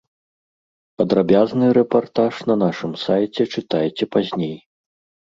[1.01, 4.57] Падрабязны рэпартаж на нашым сайце чытайце пазней.